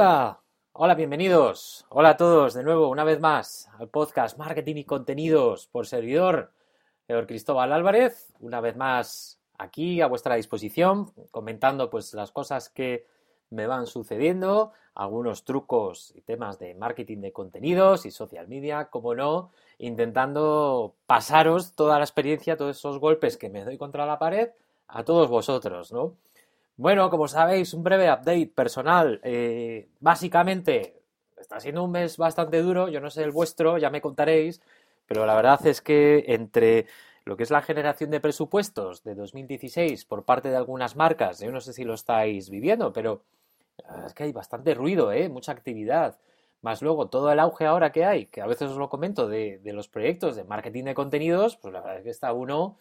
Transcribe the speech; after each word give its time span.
Hola, 0.00 0.40
hola, 0.74 0.94
bienvenidos. 0.94 1.84
Hola 1.88 2.10
a 2.10 2.16
todos 2.16 2.54
de 2.54 2.62
nuevo, 2.62 2.88
una 2.88 3.02
vez 3.02 3.18
más, 3.18 3.68
al 3.80 3.88
podcast 3.88 4.38
Marketing 4.38 4.76
y 4.76 4.84
Contenidos 4.84 5.66
por 5.66 5.88
servidor, 5.88 6.52
señor 7.08 7.26
Cristóbal 7.26 7.72
Álvarez, 7.72 8.32
una 8.38 8.60
vez 8.60 8.76
más 8.76 9.40
aquí 9.58 10.00
a 10.00 10.06
vuestra 10.06 10.36
disposición, 10.36 11.10
comentando 11.32 11.90
pues 11.90 12.14
las 12.14 12.30
cosas 12.30 12.68
que 12.68 13.08
me 13.50 13.66
van 13.66 13.88
sucediendo, 13.88 14.70
algunos 14.94 15.42
trucos 15.42 16.12
y 16.14 16.20
temas 16.20 16.60
de 16.60 16.76
marketing 16.76 17.18
de 17.18 17.32
contenidos 17.32 18.06
y 18.06 18.12
social 18.12 18.46
media, 18.46 18.90
como 18.90 19.16
no, 19.16 19.50
intentando 19.78 20.94
pasaros 21.08 21.72
toda 21.72 21.98
la 21.98 22.04
experiencia, 22.04 22.56
todos 22.56 22.76
esos 22.76 23.00
golpes 23.00 23.36
que 23.36 23.50
me 23.50 23.64
doy 23.64 23.76
contra 23.76 24.06
la 24.06 24.20
pared 24.20 24.50
a 24.86 25.02
todos 25.02 25.28
vosotros, 25.28 25.90
¿no? 25.90 26.14
Bueno, 26.78 27.10
como 27.10 27.26
sabéis, 27.26 27.74
un 27.74 27.82
breve 27.82 28.08
update 28.12 28.52
personal. 28.54 29.20
Eh, 29.24 29.88
básicamente, 29.98 31.02
está 31.36 31.58
siendo 31.58 31.82
un 31.82 31.90
mes 31.90 32.16
bastante 32.16 32.62
duro, 32.62 32.88
yo 32.88 33.00
no 33.00 33.10
sé 33.10 33.24
el 33.24 33.32
vuestro, 33.32 33.78
ya 33.78 33.90
me 33.90 34.00
contaréis, 34.00 34.60
pero 35.04 35.26
la 35.26 35.34
verdad 35.34 35.66
es 35.66 35.80
que 35.82 36.24
entre 36.28 36.86
lo 37.24 37.36
que 37.36 37.42
es 37.42 37.50
la 37.50 37.62
generación 37.62 38.10
de 38.10 38.20
presupuestos 38.20 39.02
de 39.02 39.16
2016 39.16 40.04
por 40.04 40.24
parte 40.24 40.50
de 40.50 40.56
algunas 40.56 40.94
marcas, 40.94 41.40
yo 41.40 41.50
no 41.50 41.60
sé 41.60 41.72
si 41.72 41.82
lo 41.82 41.94
estáis 41.94 42.48
viviendo, 42.48 42.92
pero 42.92 43.24
es 44.06 44.14
que 44.14 44.24
hay 44.24 44.32
bastante 44.32 44.72
ruido, 44.74 45.10
¿eh? 45.12 45.28
mucha 45.28 45.50
actividad. 45.52 46.20
Más 46.62 46.80
luego 46.80 47.08
todo 47.08 47.32
el 47.32 47.40
auge 47.40 47.66
ahora 47.66 47.90
que 47.90 48.04
hay, 48.04 48.26
que 48.26 48.40
a 48.40 48.46
veces 48.46 48.70
os 48.70 48.76
lo 48.76 48.88
comento, 48.88 49.26
de, 49.28 49.60
los 49.64 49.88
proyectos 49.88 50.36
de 50.36 50.44
marketing 50.44 50.84
de 50.84 50.94
contenidos, 50.94 51.56
pues 51.56 51.74
la 51.74 51.80
verdad 51.80 51.98
es 51.98 52.04
que 52.04 52.10
está 52.10 52.32
uno, 52.32 52.76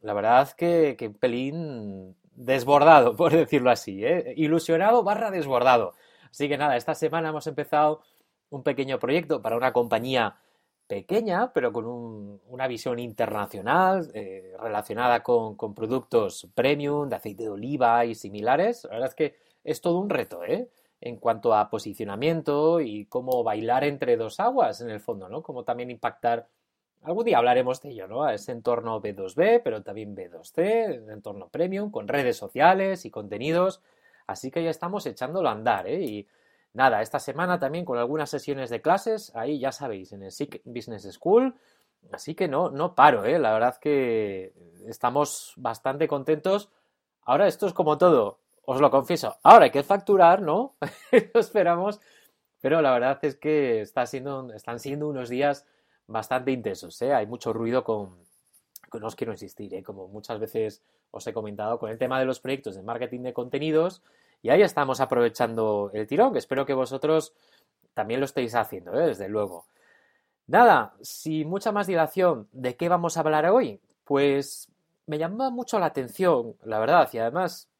la 0.00 0.14
verdad 0.14 0.50
que, 0.52 0.96
que 0.98 1.08
un 1.08 1.14
pelín 1.14 2.16
desbordado, 2.34 3.16
por 3.16 3.32
decirlo 3.32 3.70
así, 3.70 4.04
¿eh? 4.04 4.34
ilusionado 4.36 5.02
barra 5.02 5.30
desbordado. 5.30 5.94
Así 6.30 6.48
que 6.48 6.58
nada, 6.58 6.76
esta 6.76 6.94
semana 6.94 7.28
hemos 7.28 7.46
empezado 7.46 8.02
un 8.50 8.62
pequeño 8.62 8.98
proyecto 8.98 9.40
para 9.40 9.56
una 9.56 9.72
compañía 9.72 10.36
pequeña, 10.86 11.52
pero 11.52 11.72
con 11.72 12.40
una 12.46 12.68
visión 12.68 12.98
internacional 12.98 14.10
eh, 14.14 14.54
relacionada 14.60 15.22
con, 15.22 15.56
productos 15.74 16.48
premium, 16.54 17.08
de 17.08 17.16
aceite 17.16 17.44
de 17.44 17.50
oliva 17.50 18.04
y 18.04 18.14
similares. 18.14 18.84
La 18.84 18.90
verdad 18.90 19.08
es 19.08 19.14
que 19.14 19.36
es 19.62 19.80
todo 19.80 19.98
un 19.98 20.10
reto, 20.10 20.44
¿eh? 20.44 20.68
En 21.00 21.16
cuanto 21.16 21.54
a 21.54 21.68
posicionamiento 21.68 22.80
y 22.80 23.06
cómo 23.06 23.42
bailar 23.42 23.84
entre 23.84 24.16
dos 24.16 24.40
aguas, 24.40 24.80
en 24.80 24.90
el 24.90 25.00
fondo, 25.00 25.28
¿no? 25.28 25.42
Cómo 25.42 25.64
también 25.64 25.90
impactar 25.90 26.48
Algún 27.04 27.26
día 27.26 27.36
hablaremos 27.36 27.82
de 27.82 27.90
ello, 27.90 28.08
¿no? 28.08 28.26
Ese 28.28 28.52
entorno 28.52 29.00
B2B, 29.00 29.60
pero 29.62 29.82
también 29.82 30.16
B2C, 30.16 31.12
entorno 31.12 31.48
premium, 31.48 31.90
con 31.90 32.08
redes 32.08 32.38
sociales 32.38 33.04
y 33.04 33.10
contenidos. 33.10 33.82
Así 34.26 34.50
que 34.50 34.64
ya 34.64 34.70
estamos 34.70 35.04
echándolo 35.04 35.50
a 35.50 35.52
andar, 35.52 35.86
¿eh? 35.86 36.00
Y 36.00 36.26
nada, 36.72 37.02
esta 37.02 37.18
semana 37.18 37.58
también 37.58 37.84
con 37.84 37.98
algunas 37.98 38.30
sesiones 38.30 38.70
de 38.70 38.80
clases, 38.80 39.36
ahí 39.36 39.58
ya 39.58 39.70
sabéis, 39.70 40.12
en 40.14 40.22
el 40.22 40.32
SIC 40.32 40.62
Business 40.64 41.06
School. 41.12 41.54
Así 42.10 42.34
que 42.34 42.48
no, 42.48 42.70
no 42.70 42.94
paro, 42.94 43.26
¿eh? 43.26 43.38
La 43.38 43.52
verdad 43.52 43.76
que 43.78 44.54
estamos 44.86 45.52
bastante 45.56 46.08
contentos. 46.08 46.70
Ahora 47.22 47.48
esto 47.48 47.66
es 47.66 47.74
como 47.74 47.98
todo, 47.98 48.38
os 48.64 48.80
lo 48.80 48.90
confieso. 48.90 49.36
Ahora 49.42 49.66
hay 49.66 49.70
que 49.70 49.82
facturar, 49.82 50.40
¿no? 50.40 50.76
lo 51.34 51.40
esperamos. 51.40 52.00
Pero 52.62 52.80
la 52.80 52.92
verdad 52.92 53.18
es 53.20 53.36
que 53.36 53.82
está 53.82 54.06
siendo, 54.06 54.50
están 54.54 54.80
siendo 54.80 55.06
unos 55.06 55.28
días 55.28 55.66
bastante 56.06 56.50
intensos. 56.50 57.00
¿eh? 57.02 57.12
Hay 57.12 57.26
mucho 57.26 57.52
ruido 57.52 57.84
con, 57.84 58.16
no 58.92 59.06
os 59.06 59.16
quiero 59.16 59.32
insistir, 59.32 59.74
¿eh? 59.74 59.82
como 59.82 60.08
muchas 60.08 60.38
veces 60.38 60.82
os 61.10 61.26
he 61.26 61.32
comentado, 61.32 61.78
con 61.78 61.90
el 61.90 61.98
tema 61.98 62.18
de 62.18 62.24
los 62.24 62.40
proyectos 62.40 62.74
de 62.74 62.82
marketing 62.82 63.20
de 63.20 63.32
contenidos. 63.32 64.02
Y 64.42 64.50
ahí 64.50 64.62
estamos 64.62 65.00
aprovechando 65.00 65.90
el 65.94 66.06
tirón, 66.06 66.32
que 66.32 66.38
espero 66.38 66.66
que 66.66 66.74
vosotros 66.74 67.34
también 67.94 68.20
lo 68.20 68.26
estéis 68.26 68.54
haciendo, 68.54 68.92
¿eh? 69.00 69.06
desde 69.06 69.28
luego. 69.28 69.66
Nada, 70.46 70.94
sin 71.00 71.48
mucha 71.48 71.72
más 71.72 71.86
dilación, 71.86 72.48
¿de 72.52 72.76
qué 72.76 72.88
vamos 72.88 73.16
a 73.16 73.20
hablar 73.20 73.46
hoy? 73.46 73.80
Pues 74.04 74.68
me 75.06 75.18
llama 75.18 75.50
mucho 75.50 75.78
la 75.78 75.86
atención, 75.86 76.56
la 76.64 76.78
verdad, 76.78 77.08
y 77.12 77.18
además 77.18 77.70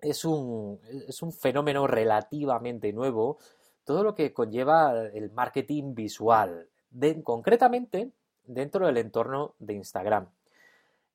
es 0.00 0.24
un, 0.24 0.80
es 1.08 1.22
un 1.22 1.32
fenómeno 1.32 1.86
relativamente 1.86 2.92
nuevo, 2.92 3.38
todo 3.84 4.02
lo 4.02 4.14
que 4.14 4.32
conlleva 4.32 5.06
el 5.12 5.30
marketing 5.30 5.94
visual, 5.94 6.68
concretamente 7.22 8.10
dentro 8.46 8.86
del 8.86 8.98
entorno 8.98 9.54
de 9.58 9.74
Instagram. 9.74 10.28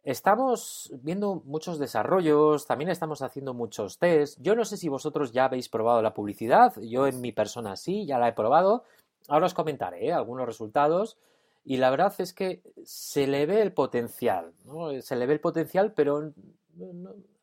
Estamos 0.04 0.92
viendo 1.04 1.42
muchos 1.46 1.78
desarrollos, 1.78 2.66
también 2.66 2.90
estamos 2.90 3.22
haciendo 3.22 3.54
muchos 3.54 4.00
tests. 4.00 4.42
Yo 4.42 4.56
no 4.56 4.64
sé 4.64 4.78
si 4.78 4.88
vosotros 4.88 5.34
ya 5.34 5.46
habéis 5.46 5.68
probado 5.68 6.02
la 6.02 6.14
publicidad, 6.14 6.74
yo 6.82 7.06
en 7.06 7.20
mi 7.20 7.32
persona 7.32 7.76
sí, 7.76 8.06
ya 8.06 8.18
la 8.18 8.30
he 8.30 8.34
probado. 8.34 8.84
Ahora 9.28 9.46
os 9.46 9.54
comentaré 9.54 10.08
¿eh? 10.08 10.14
algunos 10.14 10.48
resultados 10.48 11.18
y 11.66 11.78
la 11.78 11.90
verdad 11.90 12.14
es 12.20 12.34
que 12.34 12.64
se 12.84 13.28
le 13.28 13.46
ve 13.46 13.62
el 13.62 13.74
potencial, 13.74 14.54
se 15.02 15.16
le 15.16 15.26
ve 15.28 15.34
el 15.34 15.40
potencial, 15.42 15.94
pero 15.94 16.32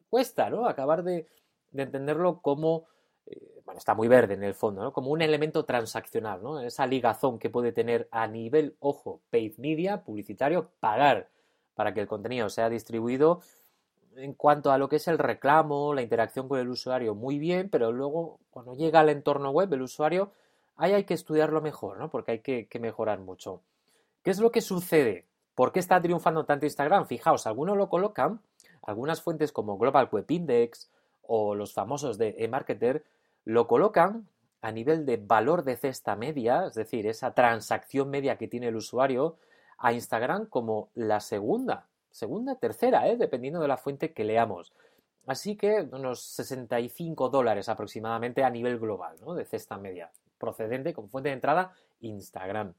cuesta 0.09 0.49
¿no? 0.49 0.67
acabar 0.67 1.05
de, 1.05 1.27
de 1.73 1.83
entenderlo 1.83 2.41
como 2.41 2.87
bueno, 3.67 3.79
está 3.79 3.95
muy 3.95 4.07
verde 4.07 4.35
en 4.35 4.45
el 4.45 4.55
fondo, 4.55 4.83
¿no? 4.83 4.93
como 4.93 5.11
un 5.11 5.21
elemento 5.21 5.65
transaccional, 5.65 6.41
¿no? 6.41 6.61
esa 6.61 6.87
ligazón 6.87 7.41
que 7.41 7.51
puede 7.51 7.73
tener 7.73 8.09
a 8.13 8.29
nivel, 8.29 8.77
ojo, 8.79 9.21
paid 9.29 9.59
media, 9.59 10.05
publicitario, 10.05 10.71
pagar 10.79 11.29
para 11.75 11.93
que 11.93 12.01
el 12.01 12.07
contenido 12.07 12.49
sea 12.49 12.71
distribuido. 12.71 13.41
En 14.15 14.35
cuanto 14.35 14.71
a 14.71 14.79
lo 14.79 14.89
que 14.89 14.97
es 14.97 15.09
el 15.09 15.19
reclamo, 15.19 15.93
la 15.93 16.01
interacción 16.01 16.49
con 16.49 16.61
el 16.61 16.69
usuario, 16.69 17.17
muy 17.17 17.39
bien, 17.41 17.69
pero 17.69 17.91
luego 17.91 18.39
cuando 18.51 18.75
llega 18.75 19.01
al 19.01 19.11
entorno 19.11 19.51
web, 19.51 19.71
el 19.75 19.83
usuario, 19.83 20.31
ahí 20.77 20.93
hay 20.93 21.05
que 21.05 21.15
estudiarlo 21.15 21.61
mejor, 21.61 21.99
¿no? 21.99 22.09
porque 22.09 22.31
hay 22.33 22.39
que, 22.39 22.69
que 22.69 22.79
mejorar 22.79 23.19
mucho. 23.19 23.63
¿Qué 24.23 24.31
es 24.31 24.39
lo 24.39 24.53
que 24.53 24.61
sucede? 24.61 25.27
¿Por 25.57 25.73
qué 25.73 25.81
está 25.81 26.01
triunfando 26.01 26.45
tanto 26.45 26.67
Instagram? 26.67 27.07
Fijaos, 27.07 27.49
algunos 27.49 27.77
lo 27.77 27.89
colocan, 27.89 28.41
algunas 28.83 29.23
fuentes 29.23 29.51
como 29.51 29.77
Global 29.77 30.09
Web 30.13 30.27
Index 30.29 30.89
o 31.23 31.57
los 31.57 31.75
famosos 31.75 32.17
de 32.17 32.37
eMarketer 32.39 33.05
lo 33.47 33.67
colocan 33.69 34.29
a 34.61 34.73
nivel 34.73 35.07
de 35.07 35.17
valor 35.17 35.63
de 35.63 35.77
cesta 35.77 36.17
media, 36.17 36.67
es 36.67 36.75
decir, 36.75 37.07
esa 37.07 37.33
transacción 37.33 38.11
media 38.11 38.37
que 38.37 38.49
tiene 38.49 38.69
el 38.69 38.77
usuario, 38.77 39.39
a 39.79 39.93
Instagram 39.93 40.47
como 40.47 40.91
la 40.95 41.21
segunda, 41.21 41.87
segunda, 42.11 42.57
tercera, 42.57 43.07
¿eh? 43.09 43.17
dependiendo 43.17 43.61
de 43.61 43.69
la 43.69 43.77
fuente 43.77 44.13
que 44.13 44.25
leamos. 44.25 44.73
Así 45.27 45.57
que 45.57 45.89
unos 45.93 46.23
65 46.23 47.29
dólares 47.29 47.69
aproximadamente 47.69 48.43
a 48.43 48.51
nivel 48.51 48.79
global, 48.79 49.17
¿no? 49.21 49.35
De 49.35 49.45
cesta 49.45 49.77
media, 49.77 50.11
procedente 50.39 50.93
como 50.93 51.09
fuente 51.09 51.29
de 51.29 51.35
entrada 51.35 51.73
Instagram. 52.01 52.75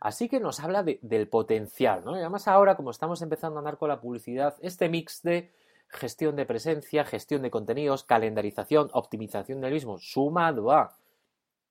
Así 0.00 0.28
que 0.28 0.40
nos 0.40 0.60
habla 0.60 0.84
del 0.84 1.28
potencial, 1.28 2.04
¿no? 2.04 2.16
Y 2.16 2.20
además 2.20 2.46
ahora, 2.48 2.76
como 2.76 2.90
estamos 2.90 3.22
empezando 3.22 3.56
a 3.56 3.60
andar 3.60 3.78
con 3.78 3.88
la 3.88 4.00
publicidad, 4.00 4.56
este 4.60 4.88
mix 4.88 5.22
de 5.22 5.52
gestión 5.92 6.36
de 6.36 6.46
presencia, 6.46 7.04
gestión 7.04 7.42
de 7.42 7.50
contenidos, 7.50 8.04
calendarización, 8.04 8.90
optimización 8.92 9.60
del 9.60 9.74
mismo, 9.74 9.98
sumado 9.98 10.72
a 10.72 10.96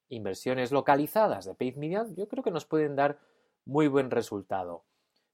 inversiones 0.10 0.72
localizadas 0.72 1.46
de 1.46 1.56
paid 1.56 1.76
media, 1.76 2.06
yo 2.16 2.28
creo 2.28 2.44
que 2.44 2.52
nos 2.52 2.66
pueden 2.66 2.96
dar 2.96 3.20
muy 3.66 3.88
buen 3.88 4.12
resultado. 4.12 4.84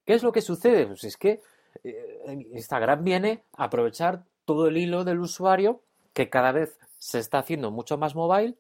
¿Qué 0.06 0.14
es 0.14 0.24
lo 0.24 0.32
que 0.32 0.42
sucede? 0.42 0.88
Pues 0.88 1.04
es 1.04 1.18
que 1.18 1.42
eh, 1.84 2.48
Instagram 2.54 3.04
viene 3.04 3.44
a 3.54 3.66
aprovechar 3.66 4.24
todo 4.46 4.68
el 4.68 4.78
hilo 4.78 5.04
del 5.04 5.20
usuario 5.20 5.82
que 6.14 6.30
cada 6.30 6.52
vez 6.52 6.80
se 6.98 7.20
está 7.20 7.40
haciendo 7.40 7.72
mucho 7.72 7.98
más 7.98 8.16
mobile 8.16 8.56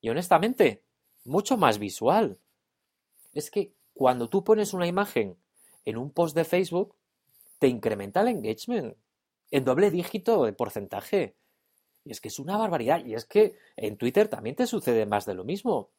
y 0.00 0.10
honestamente 0.10 0.82
mucho 1.24 1.56
más 1.56 1.78
visual. 1.78 2.38
Es 3.32 3.50
que 3.50 3.72
cuando 3.94 4.28
tú 4.28 4.44
pones 4.44 4.74
una 4.74 4.86
imagen 4.86 5.36
en 5.84 5.96
un 5.96 6.10
post 6.10 6.36
de 6.36 6.44
Facebook, 6.44 6.94
te 7.58 7.68
incrementa 7.68 8.20
el 8.20 8.28
engagement 8.28 8.96
en 9.50 9.64
doble 9.64 9.90
dígito 9.90 10.44
de 10.44 10.52
porcentaje. 10.52 11.36
Y 12.04 12.12
es 12.12 12.20
que 12.20 12.28
es 12.28 12.38
una 12.38 12.56
barbaridad. 12.56 13.04
Y 13.04 13.14
es 13.14 13.24
que 13.24 13.56
en 13.76 13.96
Twitter 13.96 14.28
también 14.28 14.56
te 14.56 14.66
sucede 14.66 15.06
más 15.06 15.26
de 15.26 15.34
lo 15.34 15.44
mismo. 15.44 15.90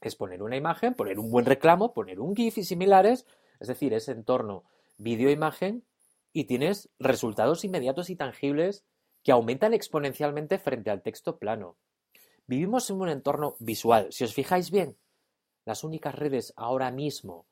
Es 0.00 0.16
poner 0.16 0.42
una 0.42 0.56
imagen, 0.56 0.94
poner 0.94 1.18
un 1.18 1.30
buen 1.30 1.46
reclamo, 1.46 1.94
poner 1.94 2.20
un 2.20 2.34
GIF 2.34 2.58
y 2.58 2.64
similares, 2.64 3.26
es 3.60 3.68
decir, 3.68 3.94
ese 3.94 4.12
entorno 4.12 4.64
vídeo-imagen, 4.98 5.84
y 6.32 6.44
tienes 6.44 6.88
resultados 6.98 7.64
inmediatos 7.64 8.10
y 8.10 8.16
tangibles 8.16 8.84
que 9.22 9.32
aumentan 9.32 9.74
exponencialmente 9.74 10.58
frente 10.58 10.90
al 10.90 11.02
texto 11.02 11.38
plano. 11.38 11.76
Vivimos 12.46 12.90
en 12.90 13.00
un 13.00 13.08
entorno 13.08 13.56
visual. 13.60 14.08
Si 14.10 14.24
os 14.24 14.34
fijáis 14.34 14.70
bien, 14.70 14.96
las 15.64 15.84
únicas 15.84 16.14
redes 16.14 16.52
ahora 16.56 16.90
mismo 16.90 17.46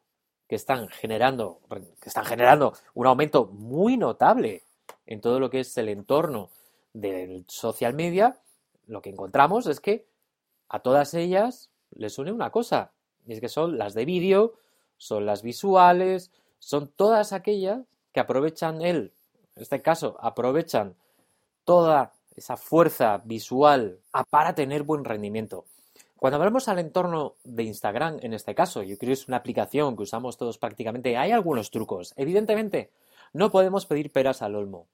que 0.48 0.56
están 0.56 0.88
generando, 0.88 1.60
que 2.00 2.08
están 2.08 2.24
generando 2.24 2.72
un 2.94 3.06
aumento 3.06 3.46
muy 3.46 3.96
notable 3.96 4.64
en 5.10 5.20
todo 5.20 5.40
lo 5.40 5.50
que 5.50 5.60
es 5.60 5.76
el 5.76 5.90
entorno 5.90 6.48
del 6.94 7.44
social 7.48 7.92
media, 7.94 8.38
lo 8.86 9.02
que 9.02 9.10
encontramos 9.10 9.66
es 9.66 9.80
que 9.80 10.06
a 10.68 10.78
todas 10.80 11.14
ellas 11.14 11.68
les 11.90 12.18
une 12.18 12.32
una 12.32 12.50
cosa, 12.50 12.92
y 13.26 13.32
es 13.32 13.40
que 13.40 13.48
son 13.48 13.76
las 13.76 13.92
de 13.94 14.04
vídeo, 14.04 14.54
son 14.96 15.26
las 15.26 15.42
visuales, 15.42 16.30
son 16.60 16.88
todas 16.88 17.32
aquellas 17.32 17.82
que 18.12 18.20
aprovechan 18.20 18.82
él, 18.82 19.12
en 19.56 19.62
este 19.62 19.82
caso, 19.82 20.16
aprovechan 20.20 20.94
toda 21.64 22.12
esa 22.36 22.56
fuerza 22.56 23.20
visual 23.24 23.98
para 24.30 24.54
tener 24.54 24.84
buen 24.84 25.04
rendimiento. 25.04 25.64
Cuando 26.16 26.36
hablamos 26.36 26.68
al 26.68 26.78
entorno 26.78 27.34
de 27.42 27.64
Instagram, 27.64 28.18
en 28.22 28.32
este 28.32 28.54
caso, 28.54 28.82
yo 28.82 28.96
creo 28.96 29.08
que 29.08 29.14
es 29.14 29.26
una 29.26 29.38
aplicación 29.38 29.96
que 29.96 30.04
usamos 30.04 30.36
todos 30.36 30.58
prácticamente, 30.58 31.16
hay 31.16 31.32
algunos 31.32 31.70
trucos. 31.70 32.12
Evidentemente, 32.16 32.90
no 33.32 33.50
podemos 33.50 33.86
pedir 33.86 34.12
peras 34.12 34.42
al 34.42 34.54
olmo. 34.54 34.86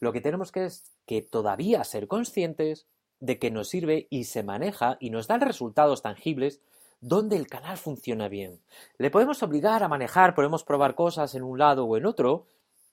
Lo 0.00 0.12
que 0.12 0.20
tenemos 0.20 0.52
que 0.52 0.64
es 0.64 0.92
que 1.06 1.22
todavía 1.22 1.84
ser 1.84 2.06
conscientes 2.08 2.86
de 3.20 3.38
que 3.38 3.50
nos 3.50 3.68
sirve 3.68 4.06
y 4.10 4.24
se 4.24 4.42
maneja 4.42 4.96
y 5.00 5.10
nos 5.10 5.26
dan 5.26 5.40
resultados 5.40 6.02
tangibles 6.02 6.60
donde 7.00 7.36
el 7.36 7.46
canal 7.46 7.76
funciona 7.76 8.28
bien. 8.28 8.60
Le 8.96 9.10
podemos 9.10 9.42
obligar 9.42 9.82
a 9.82 9.88
manejar, 9.88 10.34
podemos 10.34 10.64
probar 10.64 10.94
cosas 10.94 11.34
en 11.34 11.42
un 11.42 11.58
lado 11.58 11.84
o 11.84 11.96
en 11.96 12.06
otro, 12.06 12.46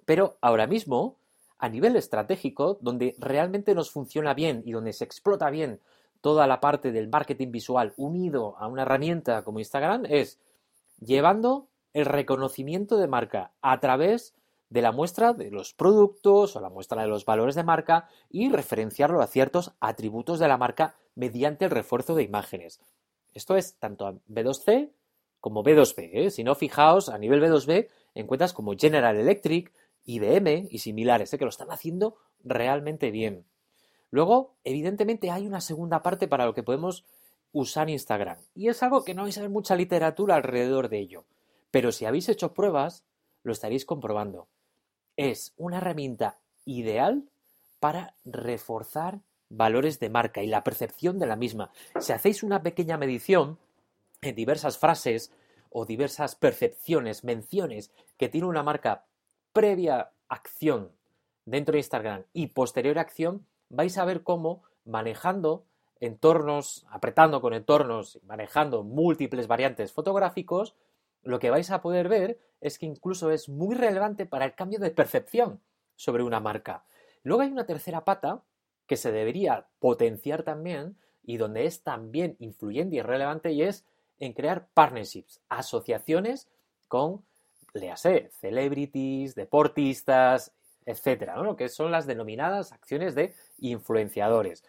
pero 0.05 0.37
ahora 0.41 0.67
mismo, 0.67 1.17
a 1.57 1.69
nivel 1.69 1.95
estratégico, 1.95 2.77
donde 2.81 3.15
realmente 3.17 3.73
nos 3.73 3.91
funciona 3.91 4.33
bien 4.33 4.61
y 4.65 4.71
donde 4.71 4.93
se 4.93 5.03
explota 5.03 5.49
bien 5.49 5.79
toda 6.21 6.47
la 6.47 6.59
parte 6.59 6.91
del 6.91 7.07
marketing 7.07 7.51
visual 7.51 7.93
unido 7.97 8.55
a 8.57 8.67
una 8.67 8.83
herramienta 8.83 9.43
como 9.43 9.59
Instagram, 9.59 10.05
es 10.07 10.39
llevando 10.99 11.67
el 11.93 12.05
reconocimiento 12.05 12.97
de 12.97 13.07
marca 13.07 13.51
a 13.61 13.79
través 13.79 14.33
de 14.69 14.81
la 14.81 14.91
muestra 14.91 15.33
de 15.33 15.51
los 15.51 15.73
productos 15.73 16.55
o 16.55 16.61
la 16.61 16.69
muestra 16.69 17.01
de 17.01 17.07
los 17.07 17.25
valores 17.25 17.55
de 17.55 17.63
marca 17.63 18.09
y 18.29 18.49
referenciarlo 18.49 19.21
a 19.21 19.27
ciertos 19.27 19.73
atributos 19.79 20.39
de 20.39 20.47
la 20.47 20.57
marca 20.57 20.95
mediante 21.15 21.65
el 21.65 21.71
refuerzo 21.71 22.15
de 22.15 22.23
imágenes. 22.23 22.81
Esto 23.33 23.55
es 23.55 23.77
tanto 23.77 24.21
B2C 24.29 24.91
como 25.39 25.63
B2B. 25.63 26.09
¿eh? 26.13 26.31
Si 26.31 26.43
no, 26.43 26.55
fijaos, 26.55 27.09
a 27.09 27.17
nivel 27.17 27.41
B2B 27.41 27.87
encuentras 28.15 28.53
como 28.53 28.75
General 28.75 29.15
Electric, 29.15 29.71
IBM 30.05 30.67
y 30.69 30.79
similares, 30.79 31.33
¿eh? 31.33 31.37
que 31.37 31.45
lo 31.45 31.49
están 31.49 31.71
haciendo 31.71 32.17
realmente 32.43 33.11
bien. 33.11 33.45
Luego, 34.09 34.55
evidentemente, 34.63 35.31
hay 35.31 35.45
una 35.45 35.61
segunda 35.61 36.01
parte 36.01 36.27
para 36.27 36.45
lo 36.45 36.53
que 36.53 36.63
podemos 36.63 37.05
usar 37.51 37.89
Instagram. 37.89 38.37
Y 38.53 38.69
es 38.69 38.81
algo 38.83 39.03
que 39.03 39.13
no 39.13 39.23
vais 39.23 39.37
a 39.37 39.41
ver 39.41 39.49
mucha 39.49 39.75
literatura 39.75 40.35
alrededor 40.35 40.89
de 40.89 40.99
ello. 40.99 41.25
Pero 41.71 41.91
si 41.91 42.05
habéis 42.05 42.29
hecho 42.29 42.53
pruebas, 42.53 43.05
lo 43.43 43.51
estaréis 43.51 43.85
comprobando. 43.85 44.47
Es 45.17 45.53
una 45.57 45.77
herramienta 45.77 46.39
ideal 46.65 47.23
para 47.79 48.15
reforzar 48.25 49.19
valores 49.49 49.99
de 49.99 50.09
marca 50.09 50.41
y 50.43 50.47
la 50.47 50.63
percepción 50.63 51.19
de 51.19 51.27
la 51.27 51.35
misma. 51.35 51.71
Si 51.99 52.11
hacéis 52.11 52.43
una 52.43 52.63
pequeña 52.63 52.97
medición 52.97 53.59
en 54.21 54.35
diversas 54.35 54.77
frases 54.77 55.31
o 55.69 55.85
diversas 55.85 56.35
percepciones, 56.35 57.23
menciones 57.23 57.91
que 58.17 58.29
tiene 58.29 58.47
una 58.47 58.63
marca 58.63 59.05
previa 59.53 60.11
acción 60.27 60.91
dentro 61.45 61.73
de 61.73 61.79
Instagram 61.79 62.23
y 62.33 62.47
posterior 62.47 62.97
acción, 62.97 63.45
vais 63.69 63.97
a 63.97 64.05
ver 64.05 64.23
cómo 64.23 64.63
manejando 64.83 65.65
entornos, 65.99 66.85
apretando 66.89 67.41
con 67.41 67.53
entornos, 67.53 68.19
manejando 68.23 68.83
múltiples 68.83 69.47
variantes 69.47 69.91
fotográficos, 69.91 70.75
lo 71.25 71.39
que 71.39 71.49
vais 71.49 71.69
a 71.71 71.81
poder 71.81 72.07
ver 72.07 72.39
es 72.61 72.79
que 72.79 72.85
incluso 72.85 73.31
es 73.31 73.49
muy 73.49 73.75
relevante 73.75 74.25
para 74.25 74.45
el 74.45 74.55
cambio 74.55 74.79
de 74.79 74.91
percepción 74.91 75.59
sobre 75.95 76.23
una 76.23 76.39
marca. 76.39 76.85
Luego 77.23 77.41
hay 77.41 77.51
una 77.51 77.65
tercera 77.65 78.05
pata 78.05 78.43
que 78.85 78.95
se 78.95 79.11
debería 79.11 79.67
potenciar 79.79 80.43
también 80.43 80.97
y 81.23 81.37
donde 81.37 81.65
es 81.65 81.81
también 81.81 82.35
influyente 82.39 82.97
y 82.97 83.01
relevante 83.01 83.51
y 83.51 83.63
es 83.63 83.85
en 84.19 84.33
crear 84.33 84.67
partnerships, 84.73 85.41
asociaciones 85.49 86.47
con, 86.87 87.25
léase, 87.73 88.29
celebrities, 88.39 89.33
deportistas, 89.33 90.53
etcétera, 90.85 91.35
que 91.57 91.69
son 91.69 91.91
las 91.91 92.05
denominadas 92.05 92.71
acciones 92.71 93.15
de 93.15 93.33
influenciadores. 93.57 94.63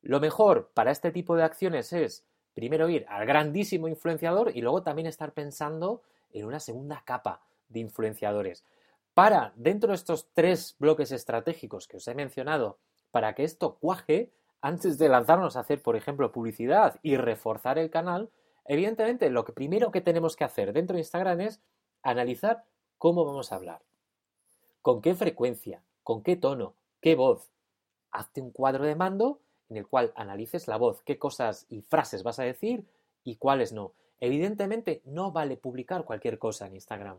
Lo 0.00 0.18
mejor 0.18 0.70
para 0.72 0.90
este 0.90 1.12
tipo 1.12 1.36
de 1.36 1.42
acciones 1.42 1.92
es 1.92 2.24
primero 2.54 2.88
ir 2.88 3.06
al 3.08 3.26
grandísimo 3.26 3.88
influenciador 3.88 4.52
y 4.54 4.60
luego 4.60 4.82
también 4.82 5.06
estar 5.06 5.32
pensando 5.32 6.02
en 6.32 6.46
una 6.46 6.60
segunda 6.60 7.02
capa 7.04 7.40
de 7.68 7.80
influenciadores. 7.80 8.64
Para, 9.14 9.52
dentro 9.56 9.90
de 9.90 9.96
estos 9.96 10.28
tres 10.32 10.76
bloques 10.78 11.12
estratégicos 11.12 11.88
que 11.88 11.96
os 11.96 12.08
he 12.08 12.14
mencionado, 12.14 12.78
para 13.10 13.34
que 13.34 13.44
esto 13.44 13.76
cuaje, 13.76 14.30
antes 14.60 14.98
de 14.98 15.08
lanzarnos 15.08 15.56
a 15.56 15.60
hacer, 15.60 15.82
por 15.82 15.96
ejemplo, 15.96 16.32
publicidad 16.32 17.00
y 17.02 17.16
reforzar 17.16 17.78
el 17.78 17.90
canal, 17.90 18.30
evidentemente 18.66 19.30
lo 19.30 19.44
que 19.44 19.52
primero 19.52 19.90
que 19.90 20.00
tenemos 20.00 20.36
que 20.36 20.44
hacer 20.44 20.72
dentro 20.72 20.94
de 20.94 21.00
Instagram 21.00 21.40
es 21.40 21.60
analizar 22.02 22.64
cómo 22.98 23.24
vamos 23.24 23.52
a 23.52 23.56
hablar, 23.56 23.82
con 24.80 25.02
qué 25.02 25.14
frecuencia, 25.14 25.82
con 26.02 26.22
qué 26.22 26.36
tono, 26.36 26.74
qué 27.00 27.14
voz. 27.14 27.50
Hazte 28.12 28.40
un 28.40 28.50
cuadro 28.50 28.84
de 28.84 28.94
mando 28.94 29.40
en 29.70 29.76
el 29.76 29.86
cual 29.86 30.12
analices 30.16 30.68
la 30.68 30.76
voz, 30.76 31.00
qué 31.02 31.18
cosas 31.18 31.66
y 31.70 31.80
frases 31.82 32.22
vas 32.22 32.38
a 32.38 32.44
decir 32.44 32.84
y 33.24 33.36
cuáles 33.36 33.72
no. 33.72 33.92
Evidentemente 34.18 35.00
no 35.06 35.32
vale 35.32 35.56
publicar 35.56 36.04
cualquier 36.04 36.38
cosa 36.38 36.66
en 36.66 36.74
Instagram. 36.74 37.16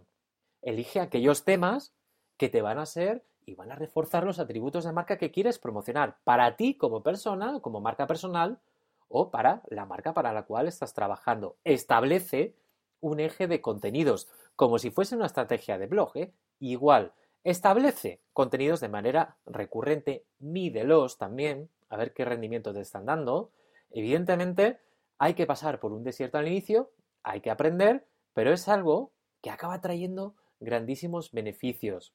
Elige 0.62 1.00
aquellos 1.00 1.44
temas 1.44 1.94
que 2.38 2.50
te 2.50 2.62
van 2.62 2.78
a 2.78 2.86
ser 2.86 3.24
y 3.46 3.56
van 3.56 3.72
a 3.72 3.76
reforzar 3.76 4.24
los 4.24 4.40
atributos 4.40 4.84
de 4.84 4.92
marca 4.92 5.18
que 5.18 5.32
quieres 5.32 5.58
promocionar 5.58 6.18
para 6.24 6.56
ti 6.56 6.76
como 6.76 7.02
persona, 7.02 7.60
como 7.62 7.82
marca 7.82 8.06
personal 8.06 8.60
o 9.08 9.32
para 9.32 9.64
la 9.68 9.86
marca 9.86 10.14
para 10.14 10.34
la 10.34 10.44
cual 10.44 10.68
estás 10.68 10.94
trabajando. 10.94 11.56
Establece 11.64 12.54
un 13.00 13.20
eje 13.20 13.48
de 13.48 13.62
contenidos, 13.62 14.30
como 14.56 14.78
si 14.78 14.92
fuese 14.92 15.16
una 15.16 15.26
estrategia 15.26 15.78
de 15.78 15.88
blog. 15.88 16.16
¿eh? 16.16 16.32
Igual, 16.60 17.14
establece 17.44 18.22
contenidos 18.34 18.80
de 18.80 18.90
manera 18.90 19.38
recurrente, 19.46 20.24
mídelos 20.40 21.18
también, 21.18 21.70
a 21.92 21.98
ver 21.98 22.14
qué 22.14 22.26
rendimiento 22.26 22.74
te 22.74 22.80
están 22.80 23.06
dando. 23.06 23.52
Evidentemente, 23.92 24.80
hay 25.20 25.36
que 25.36 25.46
pasar 25.46 25.80
por 25.80 25.92
un 25.92 26.04
desierto 26.04 26.38
al 26.38 26.48
inicio, 26.48 26.90
hay 27.22 27.42
que 27.42 27.52
aprender, 27.52 28.08
pero 28.34 28.54
es 28.54 28.68
algo 28.68 29.12
que 29.42 29.52
acaba 29.52 29.82
trayendo 29.82 30.36
grandísimos 30.60 31.32
beneficios. 31.32 32.14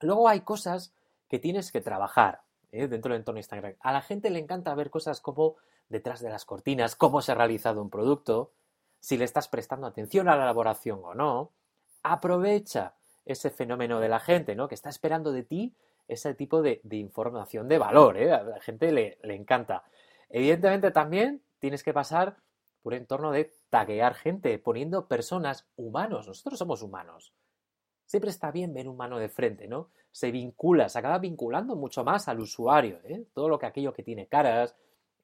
Luego 0.00 0.28
hay 0.28 0.40
cosas 0.40 0.92
que 1.28 1.38
tienes 1.38 1.70
que 1.70 1.80
trabajar 1.80 2.42
¿eh? 2.72 2.88
dentro 2.88 3.12
del 3.12 3.20
entorno 3.20 3.38
Instagram. 3.38 3.74
A 3.80 3.92
la 3.92 4.02
gente 4.02 4.30
le 4.30 4.40
encanta 4.40 4.74
ver 4.74 4.90
cosas 4.90 5.20
como 5.20 5.56
detrás 5.88 6.20
de 6.20 6.30
las 6.30 6.44
cortinas, 6.44 6.96
cómo 6.96 7.22
se 7.22 7.32
ha 7.32 7.36
realizado 7.36 7.80
un 7.80 7.90
producto, 7.90 8.52
si 9.00 9.16
le 9.16 9.24
estás 9.24 9.46
prestando 9.46 9.86
atención 9.86 10.28
a 10.28 10.36
la 10.36 10.42
elaboración 10.42 11.00
o 11.04 11.14
no. 11.14 11.52
Aprovecha 12.02 12.94
ese 13.24 13.50
fenómeno 13.50 14.00
de 14.00 14.08
la 14.08 14.18
gente, 14.18 14.56
¿no? 14.56 14.66
Que 14.66 14.74
está 14.74 14.88
esperando 14.88 15.30
de 15.30 15.44
ti 15.44 15.76
ese 16.08 16.34
tipo 16.34 16.62
de, 16.62 16.80
información 16.90 17.68
de 17.68 17.78
valor, 17.78 18.16
¿eh? 18.16 18.32
A 18.32 18.42
la 18.42 18.60
gente 18.60 18.90
le, 18.90 19.18
le 19.22 19.34
encanta. 19.34 19.84
Evidentemente 20.28 20.90
también 20.90 21.42
tienes 21.58 21.82
que 21.82 21.92
pasar 21.92 22.36
por 22.82 22.92
un 22.92 23.00
entorno 23.00 23.30
de 23.30 23.52
taguear 23.70 24.14
gente, 24.14 24.58
poniendo 24.58 25.06
personas 25.06 25.68
humanos. 25.76 26.26
Nosotros 26.26 26.58
somos 26.58 26.82
humanos. 26.82 27.34
Siempre 28.06 28.30
está 28.30 28.50
bien 28.50 28.72
ver 28.72 28.88
un 28.88 28.94
humano 28.94 29.18
de 29.18 29.28
frente, 29.28 29.68
¿no? 29.68 29.90
Se 30.10 30.30
vincula, 30.30 30.88
se 30.88 30.98
acaba 30.98 31.18
vinculando 31.18 31.76
mucho 31.76 32.04
más 32.04 32.26
al 32.28 32.40
usuario, 32.40 33.00
¿eh? 33.04 33.26
Todo 33.34 33.48
lo 33.48 33.58
que 33.58 33.66
aquello 33.66 33.92
que 33.92 34.02
tiene 34.02 34.26
caras, 34.26 34.74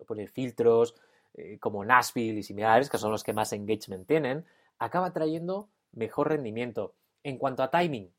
poner 0.06 0.28
filtros, 0.28 0.94
eh, 1.34 1.58
como 1.58 1.84
Nashville 1.84 2.38
y 2.38 2.42
similares, 2.42 2.90
que 2.90 2.98
son 2.98 3.10
los 3.10 3.24
que 3.24 3.32
más 3.32 3.52
engagement 3.52 4.06
tienen, 4.06 4.44
acaba 4.78 5.12
trayendo 5.12 5.70
mejor 5.92 6.28
rendimiento. 6.28 6.94
En 7.22 7.38
cuanto 7.38 7.62
a 7.62 7.70
timing, 7.70 8.12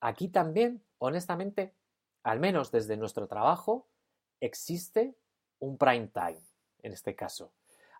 aquí 0.00 0.28
también, 0.28 0.82
honestamente, 0.98 1.74
al 2.22 2.40
menos 2.40 2.70
desde 2.70 2.96
nuestro 2.96 3.26
trabajo, 3.26 3.86
existe 4.40 5.14
un 5.58 5.76
prime 5.76 6.08
time, 6.08 6.40
en 6.82 6.92
este 6.92 7.14
caso. 7.14 7.52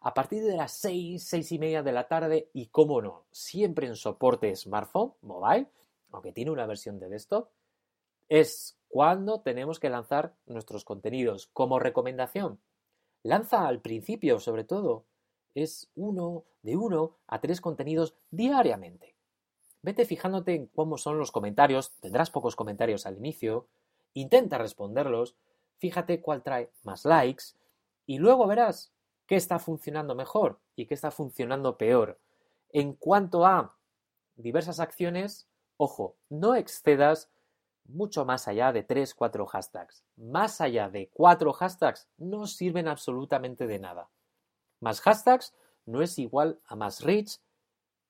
A 0.03 0.15
partir 0.15 0.43
de 0.43 0.57
las 0.57 0.73
6, 0.73 1.23
6 1.23 1.53
y 1.53 1.59
media 1.59 1.83
de 1.83 1.93
la 1.93 2.09
tarde 2.09 2.50
y, 2.55 2.67
cómo 2.67 3.03
no, 3.03 3.27
siempre 3.31 3.87
en 3.87 3.97
soporte 3.97 4.55
smartphone, 4.57 5.12
mobile, 5.21 5.67
aunque 6.11 6.33
tiene 6.33 6.50
una 6.50 6.67
versión 6.67 6.99
de 6.99 7.09
desktop, 7.09 7.50
es 8.29 8.79
cuando 8.89 9.41
tenemos 9.41 9.79
que 9.79 9.91
lanzar 9.91 10.35
nuestros 10.47 10.85
contenidos. 10.85 11.49
Como 11.53 11.79
recomendación, 11.79 12.61
lanza 13.23 13.67
al 13.69 13.81
principio, 13.81 14.41
sobre 14.41 14.65
todo, 14.65 15.05
es 15.55 15.91
uno, 15.95 16.45
de 16.62 16.77
uno 16.77 17.17
a 17.27 17.41
tres 17.41 17.61
contenidos 17.61 18.15
diariamente. 18.31 19.17
Vete 19.83 20.05
fijándote 20.05 20.55
en 20.55 20.67
cómo 20.67 20.99
son 20.99 21.19
los 21.19 21.33
comentarios, 21.33 21.93
tendrás 22.00 22.31
pocos 22.31 22.57
comentarios 22.57 23.07
al 23.07 23.17
inicio, 23.17 23.67
intenta 24.14 24.59
responderlos, 24.59 25.37
fíjate 25.79 26.21
cuál 26.21 26.43
trae 26.43 26.71
más 26.83 27.05
likes 27.05 27.45
y 28.07 28.19
luego 28.19 28.47
verás 28.47 28.93
qué 29.26 29.37
está 29.37 29.59
funcionando 29.59 30.14
mejor 30.14 30.61
y 30.76 30.87
qué 30.87 30.95
está 30.95 31.11
funcionando 31.11 31.76
peor. 31.79 32.19
En 32.73 32.95
cuanto 32.95 33.47
a 33.47 33.76
diversas 34.37 34.81
acciones, 34.81 35.49
ojo, 35.76 36.17
no 36.29 36.55
excedas 36.55 37.31
mucho 37.87 38.25
más 38.25 38.49
allá 38.49 38.73
de 38.73 38.83
3, 38.83 39.14
4 39.14 39.47
hashtags. 39.47 40.05
Más 40.17 40.61
allá 40.61 40.88
de 40.88 41.09
4 41.12 41.52
hashtags 41.52 42.09
no 42.19 42.47
sirven 42.47 42.88
absolutamente 42.88 43.67
de 43.67 43.79
nada. 43.79 44.11
Más 44.81 45.00
hashtags 45.00 45.55
no 45.87 46.02
es 46.02 46.19
igual 46.19 46.61
a 46.67 46.76
más 46.76 47.02
reach, 47.02 47.40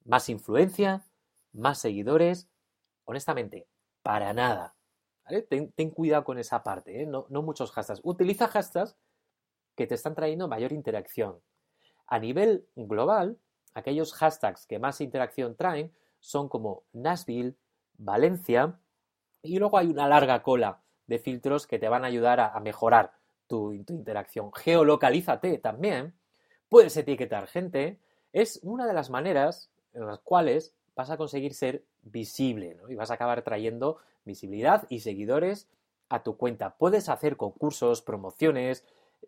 más 0.05 0.29
influencia, 0.29 1.07
más 1.53 1.79
seguidores. 1.79 2.49
Honestamente, 3.05 3.67
para 4.03 4.33
nada. 4.33 4.75
Ten, 5.49 5.91
cuidado 5.91 6.25
con 6.25 6.39
esa 6.39 6.63
parte, 6.63 7.03
¿eh? 7.03 7.07
no, 7.07 7.27
no 7.29 7.43
muchos 7.43 7.73
hashtags. 7.73 8.01
Utiliza 8.05 8.49
hashtags 8.49 8.97
que 9.75 9.87
te 9.87 9.95
están 9.95 10.15
trayendo 10.15 10.49
mayor 10.49 10.73
interacción. 10.73 11.41
A 12.07 12.19
nivel 12.19 12.67
global, 12.75 13.39
aquellos 13.75 14.13
hashtags 14.15 14.67
que 14.67 14.79
más 14.79 15.01
interacción 15.01 15.57
traen 15.57 15.93
son 16.19 16.49
como 16.49 16.85
Nashville, 16.93 17.57
Valencia, 17.97 18.79
y 19.43 19.59
luego 19.59 19.79
hay 19.79 19.89
una 19.89 20.09
larga 20.09 20.43
cola 20.43 20.83
de 21.07 21.19
filtros 21.19 21.67
que 21.67 21.79
te 21.79 21.89
van 21.89 22.05
a 22.05 22.09
ayudar 22.09 22.41
a, 22.41 22.59
mejorar 22.61 23.13
tu, 23.47 23.73
interacción. 23.73 24.53
Geolocalízate 24.53 25.59
también. 25.59 26.15
Puedes 26.69 26.97
etiquetar 26.97 27.47
gente. 27.47 27.99
Es 28.33 28.61
una 28.63 28.87
de 28.87 28.93
las 28.93 29.11
maneras 29.11 29.71
en 29.93 30.07
las 30.07 30.21
cuales 30.21 30.75
vas 30.95 31.11
a 31.11 31.17
conseguir 31.17 31.55
ser 31.55 31.85
visible 32.03 32.77
y 32.89 32.95
vas 32.95 33.11
a 33.11 33.15
acabar 33.15 33.43
trayendo 33.43 33.99
visibilidad 34.25 34.87
y 34.89 35.01
seguidores 35.01 35.69
a 36.09 36.23
tu 36.23 36.37
cuenta. 36.37 36.77
Puedes 36.77 37.09
hacer 37.09 37.37
concursos, 37.37 38.03
promociones, 38.03 38.85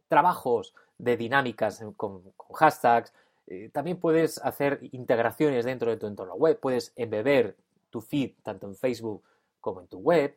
trabajos 0.09 0.75
de 0.99 1.16
dinámicas 1.16 1.85
con, 1.97 2.35
hashtags. 2.54 3.12
Eh, 3.47 3.71
también 3.71 3.99
puedes 3.99 4.38
hacer 4.38 4.81
integraciones 4.92 5.64
dentro 5.64 5.90
de 5.90 5.97
tu 5.97 6.07
entorno 6.07 6.35
web. 6.35 6.59
Puedes 6.61 6.92
embeber 6.97 7.57
tu 7.90 8.00
feed 8.00 8.33
tanto 8.42 8.66
en 8.66 8.76
Facebook 8.76 9.23
como 9.61 9.81
en 9.81 9.87
tu 9.87 9.99
web. 9.99 10.37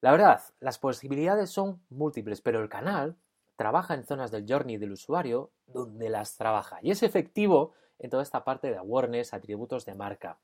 La 0.00 0.12
verdad, 0.12 0.40
las 0.60 0.78
posibilidades 0.78 1.50
son 1.50 1.80
múltiples, 1.90 2.40
pero 2.40 2.60
el 2.60 2.68
canal 2.68 3.16
trabaja 3.56 3.94
en 3.94 4.04
zonas 4.04 4.30
del 4.30 4.46
journey 4.46 4.76
del 4.76 4.92
usuario 4.92 5.50
donde 5.66 6.10
las 6.10 6.36
trabaja 6.36 6.78
y 6.82 6.90
es 6.90 7.02
efectivo 7.02 7.72
en 7.98 8.10
toda 8.10 8.22
esta 8.22 8.44
parte 8.44 8.70
de 8.70 8.76
awareness, 8.76 9.34
atributos 9.34 9.84
de 9.84 9.94
marca. 9.94 10.38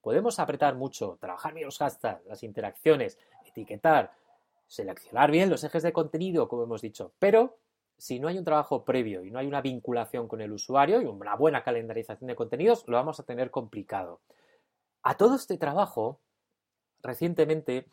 Podemos 0.00 0.38
apretar 0.38 0.74
mucho, 0.74 1.18
trabajar 1.20 1.54
bien 1.54 1.66
los 1.66 1.78
hashtags, 1.78 2.24
las 2.26 2.42
interacciones, 2.42 3.18
etiquetar, 3.44 4.12
seleccionar 4.66 5.30
bien 5.30 5.50
los 5.50 5.64
ejes 5.64 5.82
de 5.82 5.92
contenido, 5.92 6.48
como 6.48 6.64
hemos 6.64 6.82
dicho, 6.82 7.12
pero 7.18 7.58
si 7.96 8.20
no 8.20 8.28
hay 8.28 8.38
un 8.38 8.44
trabajo 8.44 8.84
previo 8.84 9.24
y 9.24 9.30
no 9.30 9.38
hay 9.38 9.46
una 9.46 9.60
vinculación 9.60 10.28
con 10.28 10.40
el 10.40 10.52
usuario 10.52 11.02
y 11.02 11.06
una 11.06 11.34
buena 11.34 11.64
calendarización 11.64 12.28
de 12.28 12.36
contenidos, 12.36 12.84
lo 12.86 12.96
vamos 12.96 13.18
a 13.18 13.24
tener 13.24 13.50
complicado. 13.50 14.20
A 15.02 15.16
todo 15.16 15.34
este 15.34 15.58
trabajo 15.58 16.20
recientemente 17.02 17.88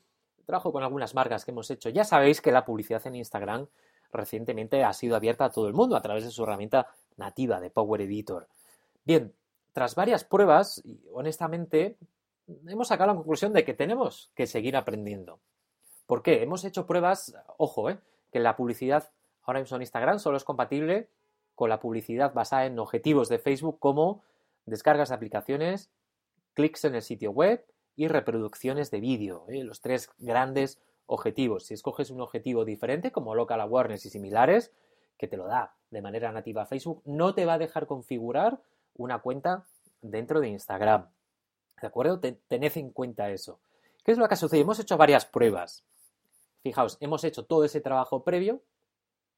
trabajo 0.45 0.71
con 0.71 0.83
algunas 0.83 1.15
marcas 1.15 1.43
que 1.43 1.51
hemos 1.51 1.69
hecho. 1.71 1.89
Ya 1.89 2.03
sabéis 2.03 2.41
que 2.41 2.51
la 2.51 2.65
publicidad 2.65 3.05
en 3.07 3.15
Instagram 3.15 3.67
recientemente 4.11 4.83
ha 4.83 4.93
sido 4.93 5.15
abierta 5.15 5.45
a 5.45 5.49
todo 5.49 5.67
el 5.67 5.73
mundo 5.73 5.95
a 5.95 6.01
través 6.01 6.23
de 6.23 6.31
su 6.31 6.43
herramienta 6.43 6.87
nativa 7.17 7.59
de 7.59 7.69
Power 7.69 8.01
Editor. 8.01 8.47
Bien, 9.05 9.33
tras 9.71 9.93
varias 9.93 10.23
pruebas, 10.23 10.83
honestamente, 11.13 11.97
hemos 12.67 12.87
sacado 12.87 13.11
la 13.11 13.15
conclusión 13.15 13.53
de 13.53 13.63
que 13.63 13.75
tenemos 13.75 14.31
que 14.35 14.47
seguir 14.47 14.75
aprendiendo. 14.75 15.39
¿Por 16.07 16.23
qué? 16.23 16.41
Hemos 16.41 16.65
hecho 16.65 16.87
pruebas, 16.87 17.35
ojo, 17.57 17.89
eh, 17.91 17.99
que 18.31 18.39
la 18.39 18.55
publicidad 18.55 19.11
ahora 19.43 19.59
mismo 19.59 19.75
en 19.75 19.83
Instagram 19.83 20.19
solo 20.19 20.37
es 20.37 20.43
compatible 20.43 21.07
con 21.53 21.69
la 21.69 21.79
publicidad 21.79 22.33
basada 22.33 22.65
en 22.65 22.79
objetivos 22.79 23.29
de 23.29 23.37
Facebook 23.37 23.79
como 23.79 24.23
descargas 24.65 25.09
de 25.09 25.15
aplicaciones, 25.15 25.91
clics 26.53 26.85
en 26.85 26.95
el 26.95 27.01
sitio 27.03 27.31
web 27.31 27.63
y 27.95 28.07
reproducciones 28.07 28.89
de 28.89 28.99
vídeo, 28.99 29.45
¿eh? 29.49 29.63
los 29.63 29.81
tres 29.81 30.09
grandes 30.17 30.79
objetivos. 31.05 31.65
Si 31.65 31.75
escoges 31.75 32.09
un 32.09 32.21
objetivo 32.21 32.65
diferente, 32.65 33.11
como 33.11 33.35
local 33.35 33.61
awareness 33.61 34.05
y 34.05 34.09
similares, 34.09 34.71
que 35.17 35.27
te 35.27 35.37
lo 35.37 35.45
da 35.45 35.75
de 35.91 36.01
manera 36.01 36.31
nativa 36.31 36.65
Facebook, 36.65 37.01
no 37.05 37.35
te 37.35 37.45
va 37.45 37.53
a 37.53 37.59
dejar 37.59 37.85
configurar 37.85 38.59
una 38.95 39.19
cuenta 39.19 39.65
dentro 40.01 40.39
de 40.39 40.49
Instagram. 40.49 41.09
¿De 41.81 41.87
acuerdo? 41.87 42.19
tened 42.19 42.77
en 42.77 42.91
cuenta 42.91 43.29
eso. 43.29 43.59
¿Qué 44.03 44.11
es 44.11 44.17
lo 44.17 44.27
que 44.27 44.35
ha 44.35 44.37
sucedido? 44.37 44.63
Hemos 44.63 44.79
hecho 44.79 44.97
varias 44.97 45.25
pruebas. 45.25 45.83
Fijaos, 46.61 46.97
hemos 46.99 47.23
hecho 47.23 47.45
todo 47.45 47.63
ese 47.63 47.81
trabajo 47.81 48.23
previo 48.23 48.61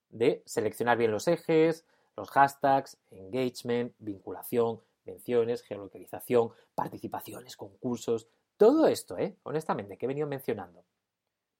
de 0.10 0.44
seleccionar 0.46 0.98
bien 0.98 1.12
los 1.12 1.28
ejes, 1.28 1.86
los 2.16 2.30
hashtags, 2.30 2.98
engagement, 3.12 3.94
vinculación, 4.00 4.82
menciones, 5.06 5.62
geolocalización, 5.64 6.52
participaciones, 6.76 7.58
concursos, 7.58 8.28
todo 8.58 8.88
esto, 8.88 9.18
¿eh? 9.18 9.38
honestamente, 9.44 9.98
que 9.98 10.06
he 10.06 10.08
venido 10.08 10.28
mencionando. 10.28 10.84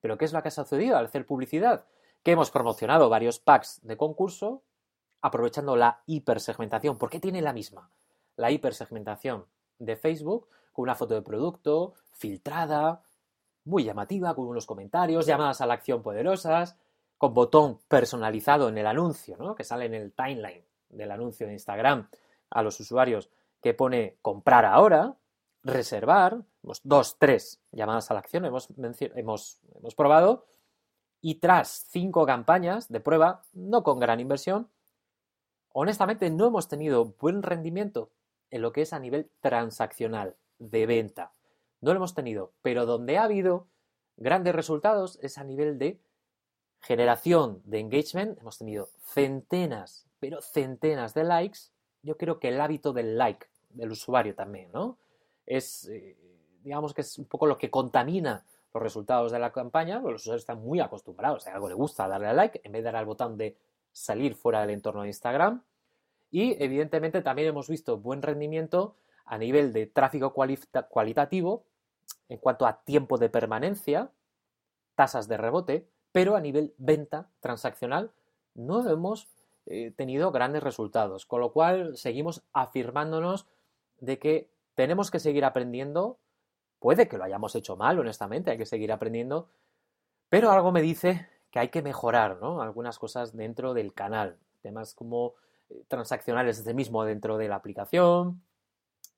Pero 0.02 0.18
¿qué 0.18 0.26
es 0.26 0.34
lo 0.34 0.42
que 0.42 0.50
ha 0.50 0.52
sucedido 0.52 0.98
al 0.98 1.06
hacer 1.06 1.26
publicidad? 1.26 1.86
Que 2.24 2.32
hemos 2.32 2.52
promocionado 2.52 3.10
varios 3.10 3.40
packs 3.40 3.80
de 3.84 3.98
concurso 3.98 4.64
aprovechando 5.22 5.76
la 5.76 6.02
hipersegmentación. 6.06 6.98
¿Por 6.98 7.10
qué 7.10 7.20
tiene 7.20 7.42
la 7.42 7.54
misma? 7.54 7.90
La 8.36 8.52
hipersegmentación 8.52 9.46
de 9.80 9.96
Facebook 9.96 10.50
con 10.72 10.84
una 10.84 10.96
foto 10.96 11.16
de 11.16 11.22
producto 11.22 11.96
filtrada, 12.12 13.04
muy 13.66 13.84
llamativa, 13.84 14.34
con 14.36 14.46
unos 14.46 14.66
comentarios, 14.66 15.26
llamadas 15.26 15.62
a 15.62 15.66
la 15.66 15.74
acción 15.74 16.02
poderosas, 16.02 16.78
con 17.18 17.34
botón 17.34 17.80
personalizado 17.88 18.70
en 18.70 18.78
el 18.78 18.88
anuncio, 18.88 19.38
¿no? 19.38 19.56
que 19.56 19.64
sale 19.64 19.86
en 19.86 19.94
el 19.96 20.14
timeline 20.14 20.64
del 20.90 21.12
anuncio 21.12 21.48
de 21.48 21.54
Instagram 21.54 22.10
a 22.50 22.62
los 22.62 22.80
usuarios 22.80 23.30
que 23.62 23.74
pone 23.74 24.18
comprar 24.22 24.66
ahora, 24.66 25.16
reservar, 25.64 26.44
dos, 26.84 27.18
tres 27.20 27.62
llamadas 27.72 28.10
a 28.10 28.14
la 28.14 28.20
acción 28.22 28.46
hemos, 28.46 28.70
hemos, 29.16 29.60
hemos 29.76 29.96
probado 29.96 30.46
y 31.22 31.36
tras 31.36 31.88
cinco 31.90 32.26
campañas 32.26 32.88
de 32.90 33.00
prueba, 33.00 33.42
no 33.54 33.84
con 33.84 34.00
gran 34.00 34.20
inversión, 34.20 34.70
honestamente 35.80 36.32
no 36.32 36.48
hemos 36.48 36.68
tenido 36.68 37.14
buen 37.20 37.44
rendimiento 37.44 38.10
en 38.50 38.64
lo 38.64 38.72
que 38.72 38.82
es 38.82 38.94
a 38.94 39.00
nivel 39.00 39.30
transaccional 39.42 40.36
de 40.58 40.88
venta. 40.88 41.34
No 41.82 41.92
lo 41.92 41.98
hemos 41.98 42.16
tenido, 42.16 42.52
pero 42.64 42.88
donde 42.88 43.20
ha 43.20 43.26
habido 43.26 43.68
grandes 44.16 44.56
resultados 44.56 45.20
es 45.22 45.38
a 45.38 45.44
nivel 45.44 45.78
de 45.78 46.00
generación 46.82 47.62
de 47.64 47.80
engagement. 47.80 48.40
Hemos 48.40 48.58
tenido 48.58 48.90
centenas, 49.04 50.08
pero 50.20 50.42
centenas 50.42 51.14
de 51.14 51.26
likes. 51.26 51.60
Yo 52.02 52.18
creo 52.18 52.40
que 52.40 52.48
el 52.48 52.60
hábito 52.60 52.92
del 52.92 53.16
like 53.16 53.46
del 53.70 53.92
usuario 53.92 54.34
también, 54.34 54.72
¿no? 54.72 54.98
Es, 55.46 55.88
eh, 55.90 56.18
digamos 56.64 56.96
que 56.96 57.02
es 57.02 57.20
un 57.20 57.26
poco 57.26 57.46
lo 57.46 57.60
que 57.60 57.70
contamina 57.70 58.44
los 58.74 58.82
resultados 58.82 59.32
de 59.32 59.38
la 59.38 59.52
campaña, 59.52 60.00
los 60.00 60.24
usuarios 60.24 60.42
están 60.42 60.60
muy 60.60 60.80
acostumbrados, 60.80 61.46
algo 61.46 61.70
le 61.70 61.76
gusta 61.76 62.08
darle 62.08 62.30
a 62.30 62.34
like, 62.34 62.62
en 62.64 62.72
vez 62.72 62.80
de 62.80 62.86
dar 62.86 62.96
al 62.96 63.06
botón 63.06 63.38
de 63.38 63.56
salir 63.98 64.36
fuera 64.36 64.62
del 64.62 64.70
entorno 64.70 65.02
de 65.02 65.08
Instagram. 65.08 65.64
Y 66.30 66.62
evidentemente 66.64 67.22
también 67.22 67.50
hemos 67.50 67.68
visto 67.68 67.98
buen 67.98 68.22
rendimiento 68.22 68.96
a 69.26 69.38
nivel 69.38 69.74
de 69.74 69.88
tráfico 69.88 70.34
cualitativo 70.34 71.66
en 72.30 72.38
cuanto 72.38 72.66
a 72.66 72.84
tiempo 72.84 73.18
de 73.18 73.30
permanencia, 73.30 74.12
tasas 74.96 75.28
de 75.28 75.38
rebote, 75.38 75.88
pero 76.12 76.36
a 76.36 76.42
nivel 76.42 76.74
venta 76.78 77.30
transaccional 77.40 78.12
no 78.54 78.88
hemos 78.88 79.28
eh, 79.66 79.92
tenido 79.92 80.32
grandes 80.32 80.64
resultados, 80.64 81.26
con 81.26 81.42
lo 81.42 81.52
cual 81.52 81.98
seguimos 81.98 82.44
afirmándonos 82.54 83.48
de 84.00 84.20
que 84.20 84.50
tenemos 84.76 85.12
que 85.12 85.20
seguir 85.20 85.44
aprendiendo. 85.44 86.20
Puede 86.80 87.08
que 87.08 87.18
lo 87.18 87.24
hayamos 87.24 87.56
hecho 87.56 87.76
mal, 87.76 88.00
honestamente, 88.00 88.52
hay 88.52 88.58
que 88.58 88.66
seguir 88.66 88.92
aprendiendo, 88.92 89.50
pero 90.30 90.52
algo 90.52 90.72
me 90.72 90.82
dice 90.82 91.28
que 91.52 91.60
hay 91.60 91.70
que 91.70 91.82
mejorar 91.82 92.38
¿no? 92.42 92.62
algunas 92.62 93.00
cosas 93.00 93.36
dentro 93.36 93.74
del 93.74 93.94
canal, 93.94 94.38
temas 94.62 94.94
como 94.94 95.34
eh, 95.70 95.84
transaccionales 95.88 96.58
desde 96.58 96.74
mismo 96.74 97.04
dentro 97.04 97.38
de 97.38 97.48
la 97.48 97.56
aplicación, 97.56 98.42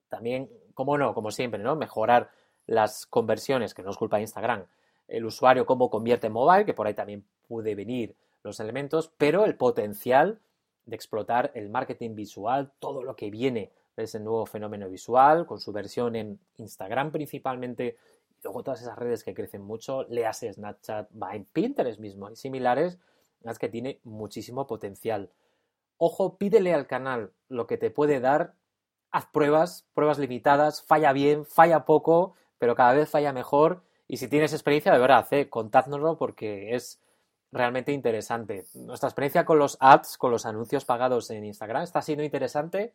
también, 0.07 0.49
como 0.73 0.97
no, 0.97 1.13
como 1.13 1.31
siempre, 1.31 1.61
¿no? 1.61 1.75
mejorar 1.75 2.31
las 2.65 3.05
conversiones, 3.05 3.73
que 3.73 3.83
no 3.83 3.91
es 3.91 3.97
culpa 3.97 4.17
de 4.17 4.23
Instagram, 4.23 4.65
el 5.07 5.25
usuario 5.25 5.65
cómo 5.65 5.89
convierte 5.89 6.27
en 6.27 6.33
mobile, 6.33 6.65
que 6.65 6.73
por 6.73 6.87
ahí 6.87 6.93
también 6.93 7.25
puede 7.47 7.75
venir 7.75 8.15
los 8.43 8.59
elementos, 8.59 9.11
pero 9.17 9.45
el 9.45 9.55
potencial 9.55 10.39
de 10.85 10.95
explotar 10.95 11.51
el 11.55 11.69
marketing 11.69 12.15
visual, 12.15 12.71
todo 12.79 13.03
lo 13.03 13.15
que 13.15 13.29
viene 13.29 13.71
ese 14.03 14.19
nuevo 14.19 14.45
fenómeno 14.45 14.89
visual, 14.89 15.45
con 15.45 15.59
su 15.59 15.71
versión 15.71 16.15
en 16.15 16.39
Instagram 16.57 17.11
principalmente, 17.11 17.97
luego 18.43 18.63
todas 18.63 18.81
esas 18.81 18.97
redes 18.97 19.23
que 19.23 19.33
crecen 19.33 19.61
mucho, 19.61 20.03
léase 20.03 20.51
Snapchat, 20.51 21.09
Vine, 21.11 21.45
Pinterest 21.51 21.99
mismo 21.99 22.29
y 22.29 22.35
similares, 22.35 22.99
es 23.43 23.59
que 23.59 23.69
tiene 23.69 23.99
muchísimo 24.03 24.67
potencial. 24.67 25.31
Ojo, 25.97 26.37
pídele 26.37 26.73
al 26.73 26.87
canal 26.87 27.31
lo 27.47 27.67
que 27.67 27.77
te 27.77 27.91
puede 27.91 28.19
dar, 28.19 28.53
haz 29.11 29.25
pruebas, 29.27 29.87
pruebas 29.93 30.19
limitadas, 30.19 30.81
falla 30.83 31.13
bien, 31.13 31.45
falla 31.45 31.85
poco, 31.85 32.35
pero 32.57 32.75
cada 32.75 32.93
vez 32.93 33.09
falla 33.09 33.33
mejor. 33.33 33.83
Y 34.07 34.17
si 34.17 34.27
tienes 34.27 34.53
experiencia, 34.53 34.91
de 34.91 34.99
verdad, 34.99 35.27
eh, 35.31 35.49
contádnoslo 35.49 36.17
porque 36.17 36.75
es 36.75 36.99
realmente 37.51 37.91
interesante. 37.91 38.65
Nuestra 38.75 39.09
experiencia 39.09 39.45
con 39.45 39.59
los 39.59 39.77
ads, 39.79 40.17
con 40.17 40.31
los 40.31 40.45
anuncios 40.45 40.85
pagados 40.85 41.29
en 41.31 41.45
Instagram, 41.45 41.83
está 41.83 42.01
siendo 42.01 42.23
interesante, 42.23 42.93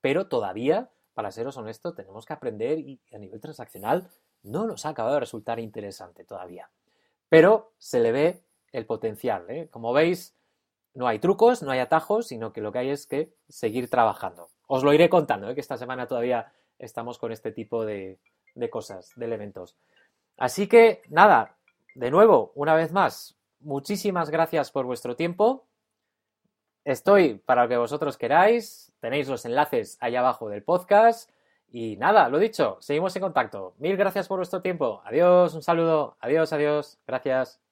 pero 0.00 0.28
todavía, 0.28 0.90
para 1.14 1.30
seros 1.30 1.56
honestos, 1.56 1.94
tenemos 1.94 2.26
que 2.26 2.32
aprender 2.32 2.78
y 2.78 3.00
a 3.12 3.18
nivel 3.18 3.40
transaccional 3.40 4.08
no 4.46 4.66
nos 4.66 4.86
ha 4.86 4.90
acabado 4.90 5.14
de 5.14 5.20
resultar 5.20 5.58
interesante 5.58 6.24
todavía. 6.24 6.70
Pero 7.28 7.72
se 7.78 8.00
le 8.00 8.12
ve 8.12 8.42
el 8.72 8.86
potencial. 8.86 9.44
¿eh? 9.50 9.68
Como 9.70 9.92
veis, 9.92 10.34
no 10.94 11.06
hay 11.06 11.18
trucos, 11.18 11.62
no 11.62 11.70
hay 11.70 11.80
atajos, 11.80 12.28
sino 12.28 12.52
que 12.52 12.60
lo 12.60 12.72
que 12.72 12.78
hay 12.78 12.90
es 12.90 13.06
que 13.06 13.34
seguir 13.48 13.90
trabajando. 13.90 14.48
Os 14.66 14.84
lo 14.84 14.92
iré 14.92 15.08
contando, 15.08 15.50
¿eh? 15.50 15.54
que 15.54 15.60
esta 15.60 15.76
semana 15.76 16.06
todavía 16.06 16.52
estamos 16.78 17.18
con 17.18 17.32
este 17.32 17.52
tipo 17.52 17.84
de, 17.84 18.18
de 18.54 18.70
cosas, 18.70 19.12
de 19.16 19.24
elementos. 19.24 19.76
Así 20.36 20.66
que, 20.66 21.02
nada, 21.08 21.56
de 21.94 22.10
nuevo, 22.10 22.52
una 22.54 22.74
vez 22.74 22.92
más, 22.92 23.38
muchísimas 23.60 24.30
gracias 24.30 24.70
por 24.70 24.86
vuestro 24.86 25.16
tiempo. 25.16 25.66
Estoy 26.84 27.34
para 27.34 27.64
lo 27.64 27.68
que 27.68 27.76
vosotros 27.76 28.16
queráis. 28.16 28.92
Tenéis 29.00 29.28
los 29.28 29.44
enlaces 29.44 29.98
ahí 30.00 30.14
abajo 30.14 30.48
del 30.48 30.62
podcast. 30.62 31.30
Y 31.70 31.96
nada, 31.96 32.28
lo 32.28 32.38
dicho, 32.38 32.78
seguimos 32.80 33.14
en 33.16 33.22
contacto. 33.22 33.74
Mil 33.78 33.96
gracias 33.96 34.28
por 34.28 34.38
vuestro 34.38 34.62
tiempo. 34.62 35.02
Adiós, 35.04 35.54
un 35.54 35.62
saludo. 35.62 36.16
Adiós, 36.20 36.52
adiós. 36.52 36.98
Gracias. 37.06 37.65